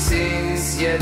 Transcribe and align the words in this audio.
esta 0.00 0.14
essência 0.14 0.98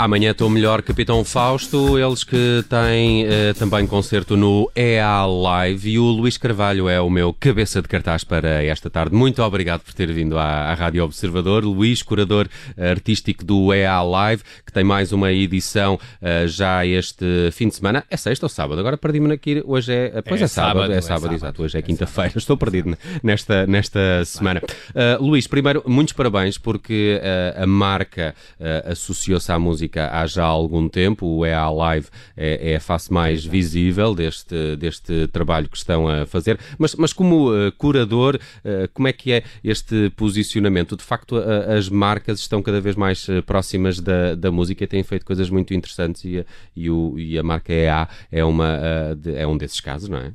Amanhã 0.00 0.30
estou 0.30 0.48
melhor, 0.48 0.80
Capitão 0.80 1.22
Fausto. 1.22 1.98
Eles 1.98 2.24
que 2.24 2.64
têm 2.70 3.26
eh, 3.26 3.52
também 3.52 3.86
concerto 3.86 4.34
no 4.34 4.72
EA 4.74 5.26
Live. 5.26 5.90
E 5.90 5.98
o 5.98 6.04
Luís 6.04 6.38
Carvalho 6.38 6.88
é 6.88 6.98
o 6.98 7.10
meu 7.10 7.34
cabeça 7.34 7.82
de 7.82 7.88
cartaz 7.88 8.24
para 8.24 8.64
esta 8.64 8.88
tarde. 8.88 9.14
Muito 9.14 9.42
obrigado 9.42 9.82
por 9.82 9.92
ter 9.92 10.10
vindo 10.10 10.38
à, 10.38 10.70
à 10.70 10.72
Rádio 10.72 11.04
Observador. 11.04 11.66
Luís, 11.66 12.02
curador 12.02 12.48
eh, 12.78 12.90
artístico 12.90 13.44
do 13.44 13.74
EA 13.74 14.02
Live, 14.02 14.42
que 14.64 14.72
tem 14.72 14.82
mais 14.82 15.12
uma 15.12 15.30
edição 15.32 16.00
eh, 16.22 16.46
já 16.46 16.86
este 16.86 17.50
fim 17.52 17.68
de 17.68 17.74
semana. 17.74 18.02
É 18.08 18.16
sexta 18.16 18.46
ou 18.46 18.48
sábado? 18.48 18.80
Agora 18.80 18.96
perdi-me 18.96 19.34
aqui. 19.34 19.62
Hoje 19.66 19.92
é. 19.92 20.22
Pois 20.22 20.40
é, 20.40 20.44
É 20.44 20.48
sábado, 20.48 20.76
sábado, 20.76 20.92
é 20.94 20.96
é 20.96 21.00
sábado, 21.02 21.34
exato. 21.34 21.62
Hoje 21.62 21.76
é 21.76 21.82
quinta-feira. 21.82 22.32
Estou 22.38 22.56
perdido 22.56 22.96
nesta, 23.22 23.66
nesta 23.66 24.24
semana. 24.24 24.62
Uh, 24.64 25.22
Luís, 25.22 25.46
primeiro, 25.46 25.82
muitos 25.86 26.14
parabéns 26.14 26.56
porque 26.56 27.20
uh, 27.20 27.64
a 27.64 27.66
marca 27.66 28.34
uh, 28.58 28.92
associou-se 28.92 29.52
à 29.52 29.58
música 29.58 29.89
há 29.98 30.26
já 30.26 30.44
algum 30.44 30.88
tempo. 30.88 31.26
O 31.26 31.46
EA 31.46 31.68
Live 31.70 32.08
é, 32.36 32.72
é 32.72 32.76
a 32.76 32.80
face 32.80 33.12
mais 33.12 33.44
visível 33.44 34.14
deste, 34.14 34.76
deste 34.76 35.26
trabalho 35.28 35.68
que 35.68 35.76
estão 35.76 36.06
a 36.08 36.26
fazer. 36.26 36.58
Mas, 36.78 36.94
mas 36.94 37.12
como 37.12 37.50
uh, 37.50 37.72
curador, 37.72 38.36
uh, 38.36 38.88
como 38.92 39.08
é 39.08 39.12
que 39.12 39.32
é 39.32 39.42
este 39.64 40.10
posicionamento? 40.10 40.96
De 40.96 41.02
facto, 41.02 41.36
a- 41.36 41.74
as 41.76 41.88
marcas 41.88 42.40
estão 42.40 42.62
cada 42.62 42.80
vez 42.80 42.94
mais 42.96 43.26
uh, 43.28 43.42
próximas 43.42 43.98
da, 44.00 44.34
da 44.34 44.50
música 44.50 44.84
e 44.84 44.86
têm 44.86 45.02
feito 45.02 45.24
coisas 45.26 45.48
muito 45.50 45.72
interessantes 45.74 46.24
e, 46.24 46.38
a- 46.40 46.44
e, 46.76 46.90
o, 46.90 47.18
e 47.18 47.38
a 47.38 47.42
marca 47.42 47.72
EA 47.72 48.08
é, 48.30 48.44
uma, 48.44 48.78
uh, 48.78 49.16
de- 49.16 49.34
é 49.34 49.46
um 49.46 49.56
desses 49.56 49.80
casos, 49.80 50.08
não 50.08 50.18
é? 50.18 50.32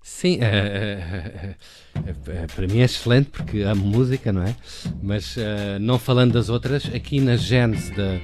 Sim, 0.00 0.38
eh, 0.40 1.54
eh, 1.96 2.02
eh, 2.28 2.46
para 2.54 2.66
mim 2.66 2.78
é 2.80 2.84
excelente 2.84 3.28
porque 3.30 3.60
amo 3.60 3.84
música, 3.84 4.32
não 4.32 4.42
é? 4.42 4.56
Mas 5.02 5.36
eh, 5.36 5.78
não 5.78 5.98
falando 5.98 6.32
das 6.32 6.48
outras, 6.48 6.86
aqui 6.94 7.20
na 7.20 7.36
gênese 7.36 7.92
da, 7.94 8.18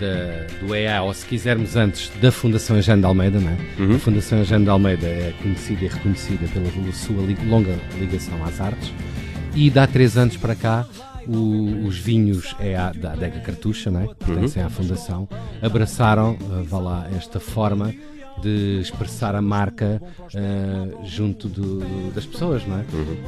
da- 0.00 0.66
do 0.66 0.74
EA, 0.74 1.02
ou 1.02 1.12
se 1.14 1.26
quisermos 1.26 1.76
antes, 1.76 2.10
da 2.20 2.30
Fundação 2.32 2.76
Eugênio 2.76 3.00
de 3.00 3.06
Almeida, 3.06 3.38
não 3.40 3.50
é? 3.50 3.56
A 3.96 3.98
Fundação 3.98 4.38
Eugênio 4.38 4.64
de 4.64 4.70
Almeida 4.70 5.06
é 5.06 5.32
conhecida 5.42 5.84
e 5.84 5.88
reconhecida 5.88 6.46
pela 6.48 6.92
sua 6.92 7.16
longa 7.48 7.76
ligação 7.98 8.42
às 8.44 8.60
artes 8.60 8.92
e 9.54 9.70
de 9.70 9.78
há 9.78 9.86
três 9.86 10.16
anos 10.16 10.36
para 10.36 10.54
cá 10.54 10.86
o- 11.26 11.86
os 11.86 11.98
vinhos 11.98 12.54
EA 12.60 12.92
da 12.94 13.12
Adega 13.12 13.40
Cartucha, 13.40 13.90
não 13.90 14.00
é? 14.02 14.06
que 14.08 14.14
pertencem 14.26 14.62
à 14.62 14.68
Fundação, 14.68 15.28
abraçaram, 15.62 16.36
eh, 16.40 16.62
vá 16.68 16.78
lá, 16.78 17.08
esta 17.16 17.40
forma 17.40 17.94
de 18.42 18.78
expressar 18.80 19.34
a 19.34 19.40
marca 19.42 20.00
eh, 20.34 20.88
junto 21.04 21.48
do- 21.48 22.10
das 22.14 22.26
pessoas, 22.26 22.66
não 22.66 22.78
é? 22.78 22.84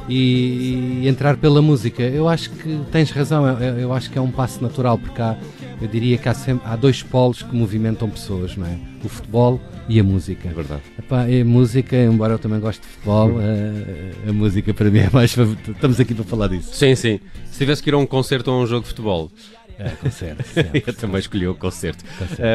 E, 0.09 1.01
e 1.03 1.07
entrar 1.07 1.37
pela 1.37 1.61
música. 1.61 2.03
Eu 2.03 2.27
acho 2.27 2.49
que 2.51 2.79
tens 2.91 3.09
razão, 3.11 3.47
eu, 3.59 3.79
eu 3.79 3.93
acho 3.93 4.09
que 4.11 4.17
é 4.17 4.21
um 4.21 4.31
passo 4.31 4.61
natural, 4.61 4.97
porque 4.97 5.21
há, 5.21 5.35
eu 5.81 5.87
diria 5.87 6.17
que 6.17 6.27
há, 6.29 6.33
sempre, 6.33 6.67
há 6.67 6.75
dois 6.75 7.01
polos 7.03 7.41
que 7.41 7.55
movimentam 7.55 8.09
pessoas, 8.09 8.55
não 8.55 8.67
é? 8.67 8.77
O 9.03 9.09
futebol 9.09 9.59
e 9.87 9.99
a 9.99 10.03
música. 10.03 10.49
É 10.49 10.51
verdade. 10.53 10.81
Epá, 10.99 11.23
a 11.23 11.45
música, 11.45 11.95
embora 11.95 12.33
eu 12.33 12.39
também 12.39 12.59
goste 12.59 12.81
de 12.81 12.87
futebol, 12.87 13.39
eh, 13.41 14.29
a, 14.29 14.33
música 14.33 14.73
para 14.73 14.89
mim 14.89 14.99
é 14.99 15.09
mais 15.11 15.33
favorita. 15.33 15.71
Estamos 15.71 15.99
aqui 15.99 16.13
para 16.13 16.25
falar 16.25 16.47
disso. 16.47 16.69
Sim, 16.73 16.95
sim. 16.95 17.19
Se 17.45 17.59
tivesse 17.59 17.81
que 17.81 17.89
ir 17.89 17.93
a 17.93 17.97
um 17.97 18.05
concerto 18.05 18.51
ou 18.51 18.59
a 18.59 18.63
um 18.63 18.67
jogo 18.67 18.81
de 18.83 18.89
futebol, 18.89 19.31
É, 19.79 19.89
concerto. 19.89 20.43
Eu 20.87 20.93
também 20.93 21.19
escolhi 21.19 21.47
o 21.47 21.53
concerto. 21.53 22.03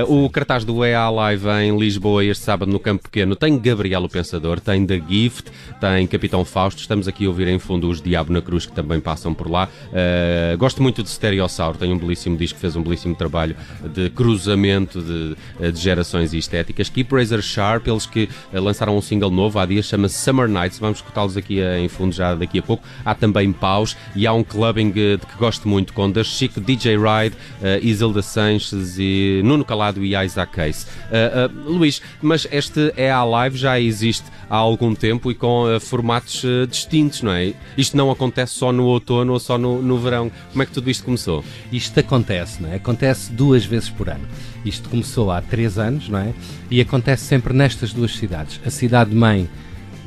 Uh, 0.08 0.24
o 0.24 0.30
cartaz 0.30 0.64
do 0.64 0.84
EA 0.84 1.08
Live 1.08 1.48
em 1.48 1.78
Lisboa 1.78 2.24
este 2.24 2.42
sábado 2.42 2.70
no 2.70 2.80
Campo 2.80 3.04
Pequeno 3.04 3.36
tem 3.36 3.58
Gabriel 3.58 4.02
o 4.02 4.08
Pensador, 4.08 4.58
tem 4.58 4.84
The 4.84 5.00
Gift, 5.08 5.50
tem 5.80 6.06
Capitão 6.08 6.44
Fausto. 6.44 6.80
Estamos 6.80 7.06
aqui 7.06 7.24
a 7.24 7.28
ouvir 7.28 7.46
em 7.46 7.60
fundo 7.60 7.88
os 7.88 8.02
Diabo 8.02 8.32
na 8.32 8.42
Cruz 8.42 8.66
que 8.66 8.72
também 8.72 8.98
passam 8.98 9.32
por 9.32 9.48
lá. 9.48 9.68
Uh, 9.88 10.58
gosto 10.58 10.82
muito 10.82 11.02
de 11.02 11.10
Stereossauro, 11.10 11.78
tem 11.78 11.92
um 11.92 11.98
belíssimo 11.98 12.36
disco, 12.36 12.58
fez 12.58 12.74
um 12.74 12.82
belíssimo 12.82 13.14
trabalho 13.14 13.54
de 13.94 14.10
cruzamento 14.10 15.00
de, 15.00 15.70
de 15.72 15.80
gerações 15.80 16.32
e 16.32 16.38
estéticas. 16.38 16.88
Keep 16.88 17.14
Razor 17.14 17.40
Sharp, 17.40 17.86
eles 17.86 18.04
que 18.04 18.28
lançaram 18.52 18.96
um 18.96 19.00
single 19.00 19.30
novo 19.30 19.60
há 19.60 19.66
dias, 19.66 19.86
chama-se 19.86 20.18
Summer 20.18 20.48
Nights. 20.48 20.80
Vamos 20.80 20.98
escutá-los 20.98 21.36
aqui 21.36 21.60
em 21.60 21.88
fundo 21.88 22.12
já 22.12 22.34
daqui 22.34 22.58
a 22.58 22.62
pouco. 22.62 22.82
Há 23.04 23.14
também 23.14 23.52
Paus 23.52 23.96
e 24.16 24.26
há 24.26 24.32
um 24.32 24.42
clubbing 24.42 24.90
de 24.90 25.18
que 25.18 25.38
gosto 25.38 25.68
muito 25.68 25.92
com 25.92 26.10
The 26.10 26.24
Chico 26.24 26.60
DJ 26.60 26.96
Rock 26.96 27.11
Pride, 27.12 27.36
uh, 27.60 27.84
Isilda 27.84 28.22
Sanches 28.22 28.96
e 28.98 29.42
Nuno 29.44 29.64
Calado 29.64 30.04
e 30.04 30.16
Isaac 30.16 30.52
Case. 30.52 30.86
Uh, 30.86 31.68
uh, 31.68 31.72
Luís, 31.72 32.00
mas 32.20 32.46
este 32.50 32.92
é 32.96 33.10
a 33.10 33.22
live 33.24 33.56
já 33.56 33.78
existe 33.78 34.24
há 34.48 34.56
algum 34.56 34.94
tempo 34.94 35.30
e 35.30 35.34
com 35.34 35.64
formatos 35.80 36.44
distintos, 36.68 37.22
não 37.22 37.32
é? 37.32 37.54
Isto 37.76 37.96
não 37.96 38.10
acontece 38.10 38.54
só 38.54 38.70
no 38.70 38.84
outono 38.84 39.32
ou 39.32 39.40
só 39.40 39.56
no, 39.56 39.80
no 39.80 39.98
verão. 39.98 40.30
Como 40.50 40.62
é 40.62 40.66
que 40.66 40.72
tudo 40.72 40.90
isto 40.90 41.04
começou? 41.04 41.42
Isto 41.72 42.00
acontece, 42.00 42.62
não 42.62 42.70
é? 42.70 42.76
Acontece 42.76 43.32
duas 43.32 43.64
vezes 43.64 43.88
por 43.88 44.10
ano. 44.10 44.26
Isto 44.64 44.90
começou 44.90 45.30
há 45.30 45.40
três 45.40 45.78
anos, 45.78 46.08
não 46.08 46.18
é? 46.18 46.34
E 46.70 46.80
acontece 46.80 47.24
sempre 47.24 47.54
nestas 47.54 47.92
duas 47.92 48.14
cidades. 48.14 48.60
A 48.64 48.70
cidade-mãe 48.70 49.48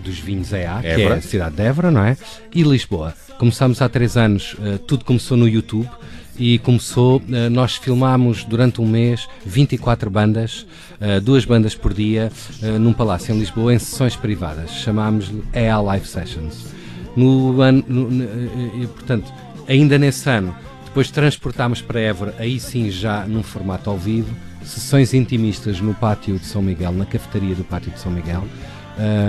dos 0.03 0.19
vinhos 0.19 0.53
EA, 0.53 0.79
que 0.81 0.87
é 0.87 1.11
a 1.11 1.21
cidade 1.21 1.55
de 1.55 1.63
Évora, 1.63 1.89
não 1.89 2.03
é? 2.03 2.15
E 2.53 2.61
Lisboa. 2.61 3.15
Começámos 3.39 3.81
há 3.81 3.89
três 3.89 4.15
anos, 4.15 4.53
uh, 4.53 4.77
tudo 4.77 5.03
começou 5.03 5.35
no 5.35 5.49
YouTube 5.49 5.89
e 6.37 6.59
começou, 6.59 7.21
eh, 7.31 7.49
nós 7.49 7.75
filmámos 7.75 8.43
durante 8.43 8.81
um 8.81 8.87
mês 8.87 9.27
24 9.45 10.09
bandas, 10.09 10.65
eh, 10.99 11.19
duas 11.19 11.45
bandas 11.45 11.75
por 11.75 11.93
dia, 11.93 12.31
eh, 12.61 12.77
num 12.77 12.93
palácio 12.93 13.33
em 13.33 13.39
Lisboa, 13.39 13.73
em 13.73 13.79
sessões 13.79 14.15
privadas. 14.15 14.71
Chamámos-lhe 14.71 15.43
EA 15.53 15.79
Live 15.79 16.07
Sessions. 16.07 16.73
No 17.15 17.61
ano, 17.61 17.83
no, 17.87 18.87
portanto, 18.89 19.31
ainda 19.67 19.97
nesse 19.97 20.29
ano, 20.29 20.53
depois 20.83 21.09
transportámos 21.09 21.81
para 21.81 21.99
Évora, 21.99 22.35
aí 22.37 22.59
sim 22.59 22.89
já 22.91 23.25
num 23.25 23.41
formato 23.41 23.89
ao 23.89 23.97
vivo, 23.97 24.35
sessões 24.63 25.13
intimistas 25.13 25.79
no 25.79 25.93
pátio 25.93 26.37
de 26.37 26.45
São 26.45 26.61
Miguel, 26.61 26.91
na 26.91 27.05
cafetaria 27.05 27.55
do 27.55 27.63
pátio 27.63 27.91
de 27.91 27.99
São 27.99 28.11
Miguel, 28.11 28.43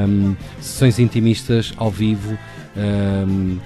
um, 0.08 0.34
sessões 0.60 0.98
intimistas 0.98 1.72
ao 1.76 1.90
vivo. 1.90 2.36
Um, 2.76 3.58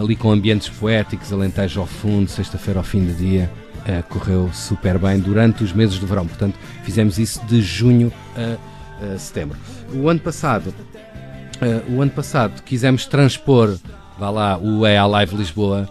ali 0.00 0.16
com 0.16 0.30
ambientes 0.30 0.68
poéticos, 0.68 1.32
Alentejo 1.32 1.80
ao 1.80 1.86
fundo, 1.86 2.30
sexta-feira 2.30 2.80
ao 2.80 2.84
fim 2.84 3.04
do 3.04 3.14
dia, 3.14 3.50
uh, 3.80 4.02
correu 4.08 4.50
super 4.52 4.98
bem 4.98 5.18
durante 5.18 5.64
os 5.64 5.72
meses 5.72 5.98
do 5.98 6.06
verão. 6.06 6.26
Portanto, 6.26 6.58
fizemos 6.82 7.18
isso 7.18 7.44
de 7.46 7.60
junho 7.60 8.12
a, 8.36 9.14
a 9.14 9.18
setembro. 9.18 9.58
O 9.94 10.08
ano 10.08 10.20
passado, 10.20 10.68
uh, 10.68 11.92
o 11.92 12.02
ano 12.02 12.10
passado 12.10 12.62
quisemos 12.62 13.06
transpor, 13.06 13.78
vá 14.18 14.30
lá, 14.30 14.58
o 14.58 14.86
EA 14.86 15.06
Live 15.06 15.36
Lisboa 15.36 15.88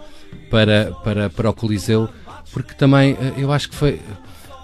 para, 0.50 0.92
para, 1.02 1.30
para 1.30 1.50
o 1.50 1.52
Coliseu, 1.52 2.08
porque 2.52 2.74
também 2.74 3.14
uh, 3.14 3.34
eu 3.36 3.52
acho 3.52 3.68
que 3.68 3.74
foi 3.74 4.00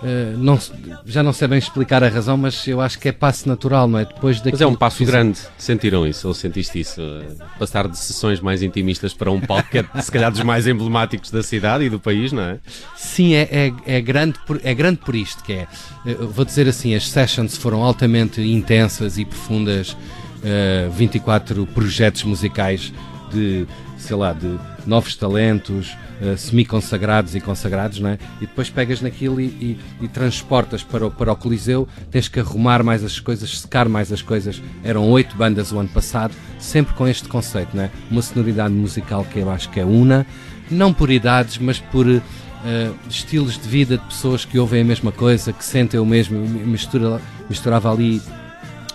Uh, 0.02 0.38
não, 0.38 0.58
já 1.04 1.24
não 1.24 1.32
sei 1.32 1.48
bem 1.48 1.58
explicar 1.58 2.04
a 2.04 2.08
razão, 2.08 2.36
mas 2.36 2.66
eu 2.68 2.80
acho 2.80 2.98
que 3.00 3.08
é 3.08 3.12
passo 3.12 3.48
natural, 3.48 3.88
não 3.88 3.98
é? 3.98 4.04
Depois 4.04 4.40
mas 4.44 4.60
é 4.60 4.66
um 4.66 4.74
passo 4.74 4.98
fiz... 4.98 5.08
grande, 5.08 5.38
sentiram 5.56 6.06
isso 6.06 6.28
ou 6.28 6.34
sentiste 6.34 6.78
isso? 6.78 7.00
Uh, 7.02 7.36
passar 7.58 7.88
de 7.88 7.98
sessões 7.98 8.40
mais 8.40 8.62
intimistas 8.62 9.12
para 9.12 9.30
um 9.30 9.40
palco 9.40 9.68
que 9.68 9.78
é 9.78 10.00
se 10.00 10.12
calhar 10.12 10.30
dos 10.30 10.42
mais 10.42 10.68
emblemáticos 10.68 11.32
da 11.32 11.42
cidade 11.42 11.84
e 11.84 11.90
do 11.90 11.98
país, 11.98 12.30
não 12.30 12.42
é? 12.42 12.58
Sim, 12.96 13.34
é, 13.34 13.72
é, 13.86 13.96
é 13.96 14.00
grande, 14.00 14.38
por, 14.46 14.60
é 14.62 14.72
grande 14.72 14.98
por 14.98 15.16
isto 15.16 15.42
que 15.42 15.52
é. 15.52 15.66
Uh, 16.06 16.28
vou 16.28 16.44
dizer 16.44 16.68
assim, 16.68 16.94
as 16.94 17.08
sessions 17.08 17.56
foram 17.56 17.82
altamente 17.82 18.40
intensas 18.40 19.18
e 19.18 19.24
profundas, 19.24 19.96
24 20.96 21.66
projetos 21.66 22.22
musicais 22.22 22.92
de, 23.32 23.66
sei 23.98 24.16
lá, 24.16 24.32
de 24.32 24.58
novos 24.86 25.16
talentos, 25.16 25.96
uh, 26.22 26.36
semi-consagrados 26.36 27.34
e 27.34 27.40
consagrados, 27.40 28.00
não 28.00 28.10
é? 28.10 28.18
E 28.40 28.46
depois 28.46 28.70
pegas 28.70 29.02
naquilo 29.02 29.40
e, 29.40 29.44
e, 29.44 29.78
e, 30.00 30.08
transportas 30.08 30.82
para 30.82 31.06
o, 31.06 31.10
para 31.10 31.32
o 31.32 31.36
Coliseu, 31.36 31.86
tens 32.10 32.28
que 32.28 32.40
arrumar 32.40 32.82
mais 32.82 33.04
as 33.04 33.18
coisas, 33.20 33.60
secar 33.60 33.88
mais 33.88 34.12
as 34.12 34.22
coisas. 34.22 34.62
Eram 34.82 35.10
oito 35.10 35.36
bandas 35.36 35.72
o 35.72 35.78
ano 35.78 35.88
passado, 35.88 36.34
sempre 36.58 36.94
com 36.94 37.06
este 37.06 37.28
conceito, 37.28 37.76
não 37.76 37.84
é? 37.84 37.90
Uma 38.10 38.22
sonoridade 38.22 38.72
musical 38.72 39.24
que 39.24 39.40
eu 39.40 39.50
acho 39.50 39.68
que 39.68 39.80
é 39.80 39.84
una, 39.84 40.26
não 40.70 40.92
por 40.92 41.10
idades, 41.10 41.58
mas 41.58 41.78
por. 41.78 42.06
Uh, 42.06 42.92
estilos 43.08 43.56
de 43.56 43.68
vida 43.68 43.96
de 43.96 44.04
pessoas 44.06 44.44
que 44.44 44.58
ouvem 44.58 44.82
a 44.82 44.84
mesma 44.84 45.12
coisa, 45.12 45.52
que 45.52 45.64
sentem 45.64 46.00
o 46.00 46.04
mesmo, 46.04 46.40
mistura, 46.40 47.20
misturava 47.48 47.88
ali 47.88 48.20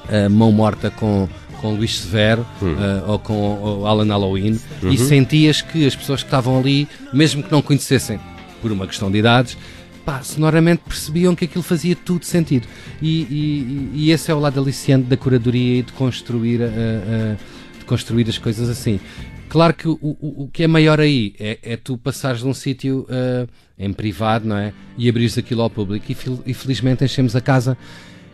uh, 0.09 0.29
mão 0.29 0.51
morta 0.51 0.91
com, 0.91 1.29
com 1.63 1.73
Luís 1.73 1.97
Severo 1.97 2.45
uhum. 2.61 2.73
uh, 2.73 3.11
ou 3.11 3.19
com 3.19 3.79
o 3.81 3.87
Alan 3.87 4.05
Halloween 4.05 4.59
uhum. 4.81 4.91
e 4.91 4.97
sentias 4.97 5.61
que 5.61 5.87
as 5.87 5.95
pessoas 5.95 6.21
que 6.21 6.27
estavam 6.27 6.59
ali, 6.59 6.89
mesmo 7.13 7.41
que 7.41 7.49
não 7.49 7.61
conhecessem 7.61 8.19
por 8.61 8.69
uma 8.69 8.85
questão 8.85 9.09
de 9.09 9.17
idades, 9.17 9.57
pá, 10.05 10.21
sonoramente 10.21 10.83
percebiam 10.85 11.33
que 11.33 11.45
aquilo 11.45 11.63
fazia 11.63 11.95
tudo 11.95 12.25
sentido. 12.25 12.67
E, 13.01 13.21
e, 13.21 13.91
e 13.93 14.11
esse 14.11 14.29
é 14.29 14.35
o 14.35 14.39
lado 14.39 14.59
aliciante 14.59 15.07
da 15.07 15.15
curadoria 15.15 15.79
e 15.79 15.83
de 15.83 15.93
construir, 15.93 16.59
uh, 16.59 16.65
uh, 16.65 17.79
de 17.79 17.85
construir 17.85 18.27
as 18.27 18.37
coisas 18.37 18.67
assim. 18.67 18.99
Claro 19.47 19.73
que 19.73 19.87
o, 19.87 19.97
o, 20.01 20.43
o 20.43 20.49
que 20.51 20.63
é 20.63 20.67
maior 20.67 20.99
aí 20.99 21.33
é, 21.39 21.59
é 21.63 21.77
tu 21.77 21.97
passares 21.97 22.41
de 22.41 22.47
um 22.47 22.53
sítio 22.53 23.07
uh, 23.09 23.47
em 23.79 23.93
privado, 23.93 24.45
não 24.45 24.57
é? 24.57 24.73
E 24.97 25.07
abrires 25.07 25.37
aquilo 25.37 25.61
ao 25.61 25.69
público 25.69 26.11
e, 26.11 26.17
e 26.45 26.53
felizmente 26.53 27.05
enchemos 27.05 27.37
a 27.37 27.41
casa. 27.41 27.77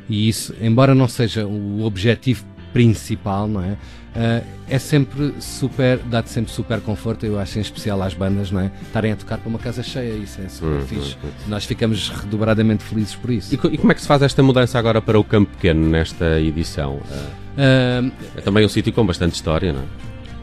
E 0.09 0.27
isso, 0.27 0.55
embora 0.59 0.95
não 0.95 1.07
seja 1.07 1.45
o 1.45 1.83
objetivo 1.83 2.43
principal, 2.73 3.47
não 3.47 3.63
é? 3.63 3.77
Uh, 4.09 4.43
é 4.67 4.79
sempre 4.79 5.35
super, 5.39 5.99
dá-te 5.99 6.29
sempre 6.29 6.51
super 6.51 6.81
conforto, 6.81 7.25
eu 7.25 7.39
acho 7.39 7.59
em 7.59 7.61
especial 7.61 8.01
às 8.01 8.13
bandas, 8.13 8.49
não 8.51 8.59
é? 8.59 8.71
Estarem 8.81 9.11
a 9.11 9.15
tocar 9.15 9.37
para 9.37 9.47
uma 9.47 9.59
casa 9.59 9.83
cheia, 9.83 10.13
isso 10.13 10.41
é 10.41 10.49
super 10.49 10.81
hum, 10.81 10.85
fixe. 10.87 11.15
Hum, 11.23 11.27
hum. 11.27 11.29
Nós 11.47 11.65
ficamos 11.65 12.09
redobradamente 12.09 12.83
felizes 12.83 13.15
por 13.15 13.29
isso. 13.29 13.53
E, 13.53 13.57
e, 13.73 13.77
como 13.77 13.91
é 13.91 13.95
que 13.95 14.01
se 14.01 14.07
faz 14.07 14.21
esta 14.21 14.41
mudança 14.41 14.79
agora 14.79 15.01
para 15.01 15.19
o 15.19 15.23
Campo 15.23 15.51
Pequeno 15.51 15.87
nesta 15.87 16.39
edição? 16.39 16.95
Uh, 16.95 18.11
é 18.35 18.41
também 18.41 18.65
um 18.65 18.69
sítio 18.69 18.91
com 18.91 19.05
bastante 19.05 19.35
história, 19.35 19.71
não 19.71 19.81
é? 19.81 19.85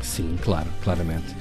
Sim, 0.01 0.37
claro, 0.43 0.69
claramente. 0.83 1.35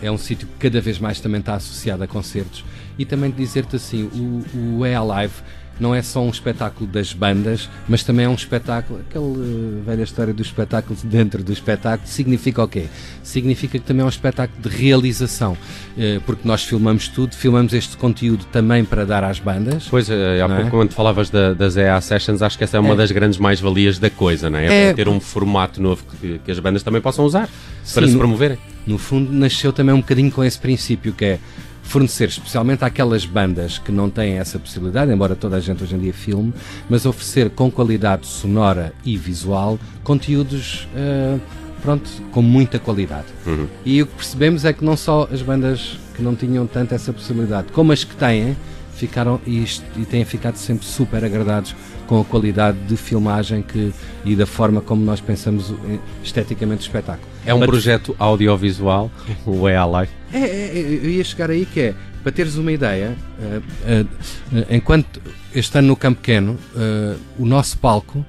É 0.00 0.08
um 0.08 0.16
sítio 0.16 0.46
que 0.46 0.54
cada 0.68 0.80
vez 0.80 1.00
mais 1.00 1.18
também 1.18 1.40
está 1.40 1.56
associado 1.56 2.04
a 2.04 2.06
concertos 2.06 2.64
e 2.96 3.04
também 3.04 3.28
dizer-te 3.28 3.74
assim, 3.74 4.04
o, 4.04 4.78
o 4.78 4.84
É 4.84 4.94
Alive 4.94 5.34
não 5.78 5.94
é 5.94 6.02
só 6.02 6.22
um 6.22 6.30
espetáculo 6.30 6.88
das 6.88 7.12
bandas, 7.12 7.68
mas 7.88 8.02
também 8.02 8.26
é 8.26 8.28
um 8.28 8.34
espetáculo, 8.34 9.00
aquela 9.00 9.24
uh, 9.24 9.82
velha 9.84 10.02
história 10.02 10.32
do 10.32 10.42
espetáculo 10.42 10.98
dentro 11.04 11.42
do 11.42 11.52
espetáculo, 11.52 12.08
significa 12.08 12.62
o 12.62 12.68
quê? 12.68 12.86
Significa 13.22 13.78
que 13.78 13.84
também 13.84 14.02
é 14.02 14.04
um 14.04 14.08
espetáculo 14.08 14.60
de 14.62 14.68
realização, 14.68 15.52
uh, 15.52 16.20
porque 16.24 16.46
nós 16.46 16.64
filmamos 16.64 17.08
tudo, 17.08 17.34
filmamos 17.34 17.72
este 17.72 17.96
conteúdo 17.96 18.44
também 18.52 18.84
para 18.84 19.04
dar 19.04 19.24
às 19.24 19.38
bandas. 19.38 19.86
Pois, 19.90 20.08
uh, 20.08 20.12
há 20.44 20.48
pouco 20.48 20.66
é? 20.66 20.70
quando 20.70 20.92
falavas 20.92 21.30
da, 21.30 21.52
das 21.54 21.76
EA 21.76 22.00
Sessions, 22.00 22.42
acho 22.42 22.56
que 22.56 22.64
essa 22.64 22.76
é 22.76 22.80
uma 22.80 22.94
é. 22.94 22.96
das 22.96 23.10
grandes 23.10 23.38
mais-valias 23.38 23.98
da 23.98 24.10
coisa, 24.10 24.48
não 24.48 24.58
é? 24.58 24.66
é? 24.66 24.84
é 24.88 24.92
ter 24.94 25.08
um 25.08 25.20
formato 25.20 25.82
novo 25.82 26.04
que, 26.20 26.40
que, 26.44 26.50
as 26.50 26.58
bandas 26.58 26.82
também 26.82 27.00
possam 27.00 27.24
usar 27.24 27.48
Sim, 27.82 27.94
para 27.94 28.08
se 28.08 28.16
promoverem. 28.16 28.58
No, 28.86 28.94
no 28.94 28.98
fundo, 28.98 29.32
nasceu 29.32 29.72
também 29.72 29.94
um 29.94 30.00
bocadinho 30.00 30.30
com 30.30 30.44
esse 30.44 30.58
princípio 30.58 31.12
que 31.12 31.24
é 31.24 31.38
fornecer 31.84 32.28
especialmente 32.28 32.84
àquelas 32.84 33.24
bandas 33.24 33.78
que 33.78 33.92
não 33.92 34.10
têm 34.10 34.38
essa 34.38 34.58
possibilidade, 34.58 35.12
embora 35.12 35.36
toda 35.36 35.56
a 35.56 35.60
gente 35.60 35.84
hoje 35.84 35.94
em 35.94 35.98
dia 35.98 36.12
filme, 36.12 36.52
mas 36.88 37.06
oferecer 37.06 37.50
com 37.50 37.70
qualidade 37.70 38.26
sonora 38.26 38.92
e 39.04 39.16
visual 39.16 39.78
conteúdos 40.02 40.88
uh, 40.96 41.40
pronto, 41.80 42.10
com 42.32 42.42
muita 42.42 42.78
qualidade. 42.78 43.26
Uhum. 43.46 43.68
E 43.84 44.02
o 44.02 44.06
que 44.06 44.14
percebemos 44.14 44.64
é 44.64 44.72
que 44.72 44.84
não 44.84 44.96
só 44.96 45.28
as 45.30 45.42
bandas 45.42 45.98
que 46.16 46.22
não 46.22 46.34
tinham 46.34 46.66
tanto 46.66 46.94
essa 46.94 47.12
possibilidade, 47.12 47.70
como 47.72 47.92
as 47.92 48.02
que 48.02 48.16
têm, 48.16 48.56
ficaram 48.96 49.40
e, 49.46 49.64
e 49.96 50.04
têm 50.06 50.24
ficado 50.24 50.56
sempre 50.56 50.86
super 50.86 51.24
agradados 51.24 51.76
com 52.06 52.20
a 52.20 52.24
qualidade 52.24 52.78
de 52.86 52.96
filmagem 52.96 53.62
que, 53.62 53.92
e 54.24 54.34
da 54.34 54.46
forma 54.46 54.80
como 54.80 55.04
nós 55.04 55.20
pensamos 55.20 55.74
esteticamente 56.22 56.82
o 56.82 56.84
espetáculo. 56.84 57.33
É 57.46 57.54
um 57.54 57.58
Mas, 57.58 57.68
projeto 57.68 58.16
audiovisual, 58.18 59.10
o 59.46 59.68
É 59.68 59.82
Live? 59.84 60.12
É, 60.32 60.38
é, 60.38 61.00
eu 61.02 61.10
ia 61.10 61.24
chegar 61.24 61.50
aí 61.50 61.66
que 61.66 61.80
é, 61.80 61.94
para 62.22 62.32
teres 62.32 62.56
uma 62.56 62.72
ideia, 62.72 63.14
uh, 63.38 64.02
uh, 64.02 64.66
enquanto 64.70 65.20
este 65.54 65.78
ano 65.78 65.88
no 65.88 65.96
Campo 65.96 66.20
Pequeno, 66.20 66.58
uh, 66.74 67.18
o 67.38 67.44
nosso 67.44 67.78
palco 67.78 68.24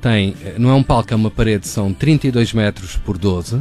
tem, 0.00 0.34
não 0.58 0.70
é 0.70 0.74
um 0.74 0.82
palco, 0.82 1.12
é 1.12 1.16
uma 1.16 1.30
parede, 1.30 1.68
são 1.68 1.92
32 1.92 2.54
metros 2.54 2.96
por 2.96 3.18
12. 3.18 3.60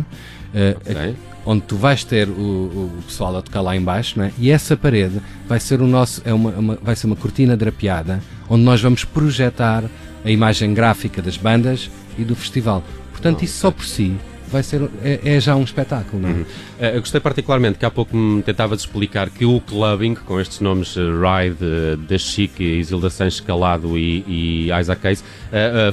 Okay 0.82 1.16
onde 1.46 1.64
tu 1.64 1.76
vais 1.76 2.04
ter 2.04 2.30
o, 2.30 2.32
o, 2.32 3.04
pessoal 3.06 3.36
a 3.38 3.42
tocar 3.42 3.62
lá 3.62 3.76
embaixo, 3.76 4.18
não 4.18 4.26
é? 4.26 4.32
e 4.38 4.52
essa 4.52 4.78
parede 4.78 5.22
vai 5.48 5.60
ser 5.60 5.82
o 5.82 5.88
nosso, 5.88 6.22
é 6.24 6.34
uma, 6.34 6.52
uma, 6.52 6.76
vai 6.82 6.96
ser 6.96 7.08
uma 7.08 7.16
cortina 7.16 7.58
drapeada, 7.58 8.22
onde 8.50 8.64
nós 8.64 8.82
vamos 8.82 9.04
projetar 9.04 9.84
a 10.24 10.30
imagem 10.30 10.74
gráfica 10.74 11.22
das 11.22 11.38
bandas 11.38 11.90
e 12.18 12.24
do 12.24 12.36
festival. 12.36 12.84
Portanto, 13.22 13.44
isso 13.44 13.60
só 13.60 13.70
por 13.70 13.86
si 13.86 14.18
vai 14.52 14.64
ser, 14.64 14.82
é, 15.04 15.20
é 15.24 15.40
já 15.40 15.56
um 15.56 15.64
espetáculo, 15.64 16.22
não 16.22 16.30
é? 16.30 16.32
Uhum. 16.34 16.42
Uh, 16.42 16.46
eu 16.96 17.00
gostei 17.00 17.22
particularmente 17.22 17.78
que 17.80 17.86
há 17.86 17.92
pouco 17.92 18.18
me 18.18 18.42
tentavas 18.42 18.82
explicar 18.82 19.30
que 19.30 19.46
o 19.46 19.62
clubbing, 19.62 20.16
com 20.16 20.40
estes 20.42 20.60
nomes 20.60 20.96
uh, 20.96 21.02
Ride, 21.02 21.64
uh, 21.64 21.98
The 22.08 22.18
Chic, 22.18 22.60
Isilda 22.60 23.10
Sanches 23.10 23.40
Calado 23.40 23.98
e, 23.98 24.26
e 24.28 24.70
Isaac 24.78 25.02
Case, 25.02 25.24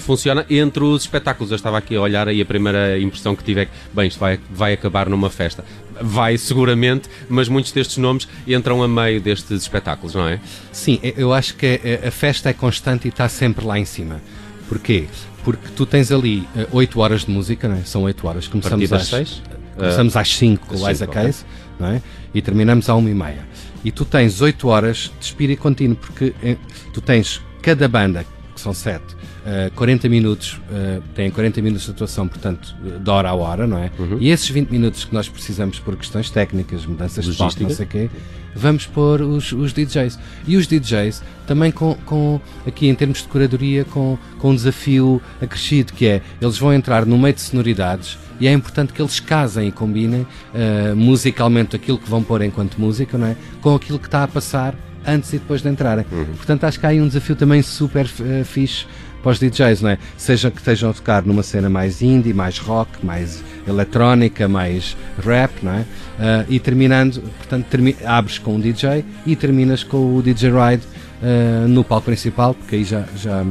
funciona 0.00 0.44
entre 0.49 0.82
os 0.82 1.02
espetáculos. 1.02 1.50
Eu 1.50 1.56
estava 1.56 1.78
aqui 1.78 1.94
a 1.94 2.00
olhar 2.00 2.26
e 2.28 2.40
a 2.40 2.47
primeira 2.47 2.99
impressão 2.99 3.37
que 3.37 3.44
tive 3.44 3.61
é 3.61 3.64
que, 3.66 3.73
bem, 3.92 4.08
isto 4.08 4.18
vai, 4.18 4.40
vai 4.50 4.73
acabar 4.73 5.08
numa 5.08 5.30
festa. 5.30 5.64
Vai 6.00 6.38
seguramente, 6.38 7.08
mas 7.28 7.49
muitos 7.49 7.73
destes 7.73 7.99
nomes 7.99 8.26
entram 8.47 8.82
a 8.82 8.88
meio 8.88 9.20
destes 9.20 9.62
espetáculos, 9.62 10.14
não 10.14 10.26
é? 10.26 10.40
Sim, 10.73 10.99
eu 11.02 11.32
acho 11.32 11.54
que 11.56 11.80
a 12.06 12.11
festa 12.11 12.49
é 12.49 12.52
constante 12.52 13.06
e 13.06 13.08
está 13.08 13.28
sempre 13.28 13.66
lá 13.66 13.78
em 13.78 13.85
cima. 13.85 14.20
Porquê? 14.68 15.06
Porque 15.49 15.69
tu 15.75 15.87
tens 15.87 16.12
ali 16.12 16.47
uh, 16.55 16.69
8 16.73 17.00
horas 17.00 17.25
de 17.25 17.31
música, 17.31 17.69
é? 17.69 17.83
são 17.83 18.02
8 18.02 18.26
horas. 18.26 18.47
Começamos 18.47 18.93
às 18.93 19.07
6? 19.07 19.43
Começamos 19.78 20.14
uh, 20.14 20.19
às 20.19 20.37
5 20.37 20.67
com 20.67 20.76
o 20.76 20.90
Isaac 20.90 21.11
Case 21.11 21.45
não 21.81 21.87
é? 21.88 22.02
e 22.35 22.43
terminamos 22.43 22.90
à 22.90 22.95
1 22.95 23.09
e 23.09 23.14
meia. 23.14 23.49
E 23.83 23.90
tu 23.90 24.05
tens 24.05 24.43
8 24.43 24.69
horas 24.69 25.11
de 25.19 25.25
espírito 25.25 25.62
contínuo, 25.62 25.97
porque 25.97 26.35
eh, 26.43 26.59
tu 26.93 27.00
tens 27.00 27.40
cada 27.62 27.88
banda, 27.88 28.26
que 28.55 28.61
são 28.61 28.75
7, 28.75 29.02
uh, 29.49 29.71
40 29.75 30.09
minutos, 30.09 30.61
uh, 30.71 31.02
têm 31.14 31.31
40 31.31 31.62
minutos 31.62 31.87
de 31.87 31.93
atuação, 31.93 32.28
portanto, 32.28 32.75
de 33.02 33.11
hora 33.11 33.31
a 33.31 33.35
hora, 33.35 33.67
não 33.67 33.78
é? 33.78 33.90
Uhum. 33.99 34.19
E 34.21 34.31
esses 34.31 34.49
20 34.49 34.71
minutos 34.71 35.05
que 35.05 35.14
nós 35.14 35.28
precisamos 35.28 35.78
por 35.78 35.97
questões 35.97 36.31
técnicas, 36.31 36.85
mudanças 36.85 37.25
de 37.25 37.37
palco, 37.37 37.62
não 37.62 37.71
sei 37.71 37.87
o 37.87 37.88
quê, 37.88 38.11
vamos 38.55 38.87
pôr 38.87 39.23
os, 39.23 39.52
os 39.52 39.73
DJs. 39.73 40.19
E 40.47 40.57
os 40.57 40.67
DJs 40.67 41.23
também 41.47 41.71
com, 41.71 41.95
com, 42.05 42.40
aqui 42.67 42.88
em 42.88 42.95
termos 42.95 43.23
de 43.23 43.28
curadoria, 43.28 43.85
com, 43.85 44.19
com 44.38 44.50
um 44.50 44.55
desafio 44.55 45.23
acrescido, 45.40 45.93
que 45.93 46.07
é, 46.07 46.23
eles 46.40 46.59
vão 46.59 46.73
entrar 46.73 47.07
no 47.07 47.17
meio 47.17 47.35
de 47.35 47.40
sonoridades 47.40 48.19
e 48.40 48.47
é 48.47 48.52
importante 48.52 48.93
que 48.93 49.02
eles 49.02 49.19
casem 49.19 49.69
e 49.69 49.73
combinem 49.73 50.23
uh, 50.23 50.95
musicalmente 50.95 51.75
aquilo 51.75 51.99
que 51.99 52.09
vão 52.09 52.23
pôr 52.23 52.43
enquanto 52.43 52.81
música, 52.81 53.19
não 53.19 53.26
é? 53.26 53.37
Com 53.61 53.75
aquilo 53.75 53.99
que 53.99 54.07
está 54.07 54.23
a 54.23 54.28
passar 54.28 54.75
antes 55.07 55.33
e 55.33 55.38
depois 55.38 55.62
de 55.62 55.69
entrarem. 55.69 56.05
Uhum. 56.11 56.26
Portanto, 56.37 56.64
acho 56.64 56.78
que 56.78 56.87
há 56.87 56.90
aí 56.90 57.00
um 57.00 57.09
desafio 57.09 57.35
também 57.35 57.62
super 57.62 58.07
uh, 58.07 58.45
fixe 58.45 58.87
para 59.23 59.33
os 59.33 59.39
DJs, 59.39 59.83
não 59.83 59.91
é? 59.91 59.99
Seja 60.17 60.51
que 60.51 60.59
estejam 60.59 60.91
a 60.91 60.93
tocar 60.93 61.25
numa 61.25 61.43
cena 61.43 61.69
mais 61.69 62.03
indie, 62.03 62.33
mais 62.33 62.59
rock, 62.59 63.05
mais 63.05 63.43
eletrónica, 63.67 64.49
mais 64.49 64.97
rap, 65.25 65.53
não 65.63 65.73
é? 65.73 65.81
Uh, 65.81 66.47
e 66.49 66.61
terminando, 66.61 67.21
portanto, 67.39 67.67
termi 67.67 67.97
abres 68.05 68.39
com 68.39 68.55
um 68.55 68.61
DJ 68.61 69.05
e 69.27 69.37
terminas 69.37 69.83
com 69.83 70.17
o 70.17 70.23
DJ 70.23 70.51
Ride 70.51 70.83
uh, 71.23 71.69
no 71.69 71.85
palco 71.85 72.07
principal, 72.07 72.55
porque 72.55 72.77
aí 72.77 72.85
já, 72.85 73.05
já, 73.17 73.45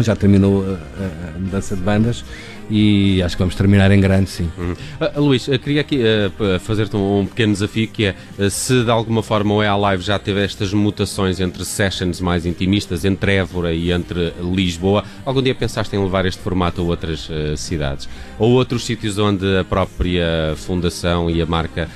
já 0.00 0.16
terminou 0.16 0.64
a, 0.64 1.36
a 1.36 1.38
mudança 1.38 1.76
de 1.76 1.82
bandas 1.82 2.24
e 2.70 3.22
acho 3.22 3.36
que 3.36 3.42
vamos 3.42 3.54
terminar 3.54 3.90
em 3.90 4.00
grande, 4.00 4.30
sim. 4.30 4.50
Uhum. 4.56 4.72
Uh, 5.00 5.20
Luís, 5.20 5.46
eu 5.48 5.58
queria 5.58 5.80
aqui 5.80 5.98
uh, 5.98 6.58
fazer-te 6.60 6.96
um, 6.96 7.20
um, 7.20 7.26
pequeno 7.26 7.52
desafio 7.52 7.88
que 7.88 8.06
é 8.06 8.14
uh, 8.38 8.50
se 8.50 8.84
de 8.84 8.90
alguma 8.90 9.22
forma 9.22 9.54
o 9.54 9.62
EA 9.62 9.76
Live 9.76 10.02
já 10.02 10.18
teve 10.18 10.42
estas 10.42 10.72
mutações 10.72 11.40
entre 11.40 11.64
sessions 11.64 12.20
mais 12.20 12.46
intimistas, 12.46 13.04
entre 13.04 13.36
Évora 13.36 13.72
e 13.72 13.92
entre 13.92 14.32
Lisboa, 14.40 15.04
algum 15.24 15.42
dia 15.42 15.54
pensaste 15.54 15.94
em 15.94 16.02
levar 16.02 16.26
este 16.26 16.40
formato 16.40 16.80
a 16.80 16.84
outras 16.84 17.28
cidades? 17.56 18.08
Ou 18.38 18.52
outros 18.52 18.84
sítios 18.84 19.18
onde 19.18 19.58
a 19.58 19.64
própria 19.64 20.54
fundação 20.56 21.30
e 21.30 21.40
a 21.40 21.46
marca 21.46 21.88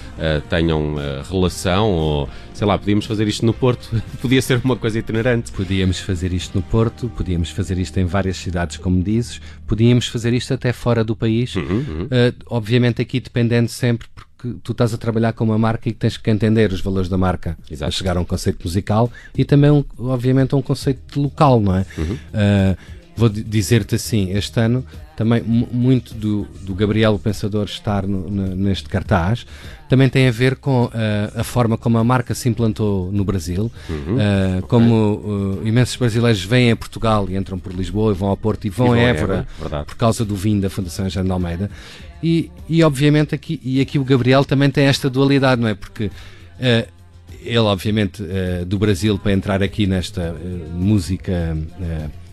tenham 0.49 0.97
relação? 1.29 1.91
Ou 1.91 2.29
sei 2.59 2.67
lá, 2.67 2.77
podíamos 2.77 3.07
fazer 3.07 3.29
isto 3.29 3.47
no 3.47 3.55
Porto, 3.55 4.03
podia 4.21 4.43
ser 4.43 4.61
uma 4.65 4.75
coisa 4.75 4.99
itinerante. 4.99 5.53
Podíamos 5.53 6.01
fazer 6.01 6.33
isto 6.33 6.59
no 6.59 6.63
Porto, 6.63 7.09
podíamos 7.17 7.51
fazer 7.51 7.79
isto 7.79 7.97
em 8.01 8.05
várias 8.05 8.37
cidades, 8.37 8.77
como 8.77 9.01
dizes, 9.01 9.41
podíamos 9.65 10.09
fazer 10.09 10.33
isto 10.33 10.53
até 10.59 10.73
fora 10.73 11.03
do 11.03 11.17
país, 11.17 11.55
uhum, 11.57 11.63
uhum. 11.65 12.05
Uh, 12.05 12.35
obviamente 12.47 13.01
aqui 13.01 13.21
dependendo 13.21 13.69
sempre, 13.69 14.07
porque 14.15 14.59
tu 14.63 14.73
estás 14.73 14.93
a 14.93 14.99
trabalhar 14.99 15.33
com 15.33 15.45
uma 15.45 15.59
marca 15.59 15.89
e 15.89 15.93
tens 15.93 16.17
que 16.17 16.31
entender 16.31 16.73
os 16.73 16.81
valores 16.81 17.09
da 17.09 17.17
marca 17.17 17.57
Exato. 17.71 17.89
a 17.89 17.91
chegar 17.91 18.17
a 18.17 18.21
um 18.21 18.25
conceito 18.25 18.63
musical 18.65 19.11
e 19.37 19.45
também, 19.45 19.71
um, 19.71 19.85
obviamente, 19.99 20.55
a 20.55 20.57
um 20.57 20.63
conceito 20.63 21.21
local, 21.21 21.61
não 21.61 21.77
é? 21.77 21.87
Uhum. 21.97 22.15
Uh, 22.15 22.98
vou 23.19 23.29
dizer-te 23.29 23.97
assim, 23.97 24.31
este 24.31 24.61
ano 24.61 24.85
também 25.17 25.43
muito 25.43 26.15
do, 26.15 26.47
do 26.63 26.73
Gabriel 26.75 27.15
o 27.15 27.19
Pensador 27.19 27.65
estar 27.65 28.07
no, 28.07 28.31
no, 28.31 28.55
neste 28.55 28.89
cartaz 28.89 29.45
também 29.89 30.09
tem 30.09 30.29
a 30.29 30.31
ver 30.31 30.55
com 30.57 30.85
uh, 30.85 30.91
a 31.35 31.43
forma 31.43 31.77
como 31.77 31.99
a 31.99 32.05
marca 32.05 32.35
se 32.35 32.49
implantou 32.49 33.11
no 33.11 33.25
Brasil, 33.25 33.73
uhum. 33.89 34.17
uh, 34.17 34.67
como 34.69 34.95
uh, 34.95 35.67
imensos 35.67 35.97
brasileiros 35.97 36.45
vêm 36.45 36.71
a 36.71 36.77
Portugal 36.77 37.27
e 37.29 37.37
entram 37.37 37.59
por 37.59 37.73
Lisboa 37.73 38.13
e 38.13 38.15
vão 38.15 38.29
ao 38.29 38.37
Porto 38.37 38.67
e 38.67 38.71
vão, 38.71 38.89
e 38.89 38.91
vão 38.91 38.99
a 38.99 39.01
Évora, 39.01 39.47
Évora 39.59 39.85
por 39.85 39.97
causa 39.97 40.25
do 40.25 40.37
vinho 40.37 40.61
da 40.61 40.71
Fundação 40.71 41.09
Jean 41.09 41.25
de 41.25 41.33
Almeida 41.33 41.71
e, 42.23 42.53
e 42.69 42.85
obviamente 42.85 43.35
aqui, 43.35 43.61
e 43.65 43.81
aqui 43.81 43.99
o 43.99 44.05
Gabriel 44.05 44.45
também 44.45 44.71
tem 44.71 44.85
esta 44.85 45.11
dualidade, 45.11 45.61
não 45.61 45.69
é? 45.69 45.75
Porque 45.75 46.11
ele 47.41 47.59
obviamente 47.59 48.23
do 48.67 48.79
Brasil 48.79 49.17
para 49.19 49.33
entrar 49.33 49.63
aqui 49.63 49.87
nesta 49.87 50.35
música 50.75 51.57